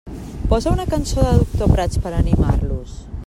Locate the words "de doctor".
1.27-1.71